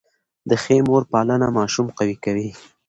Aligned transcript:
د 0.49 0.51
ښې 0.63 0.77
مور 0.87 1.03
پالنه 1.11 1.47
ماشوم 1.57 1.87
قوي 1.97 2.15
کوي. 2.23 2.49